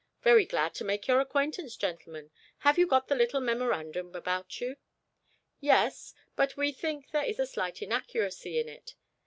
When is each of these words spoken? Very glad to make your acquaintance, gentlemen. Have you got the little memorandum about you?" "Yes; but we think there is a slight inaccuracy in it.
Very 0.23 0.45
glad 0.45 0.73
to 0.73 0.83
make 0.83 1.07
your 1.07 1.19
acquaintance, 1.19 1.75
gentlemen. 1.75 2.31
Have 2.61 2.79
you 2.79 2.87
got 2.87 3.07
the 3.07 3.13
little 3.13 3.39
memorandum 3.39 4.15
about 4.15 4.59
you?" 4.59 4.77
"Yes; 5.59 6.15
but 6.35 6.57
we 6.57 6.71
think 6.71 7.11
there 7.11 7.21
is 7.25 7.37
a 7.37 7.45
slight 7.45 7.83
inaccuracy 7.83 8.57
in 8.59 8.67
it. 8.67 8.95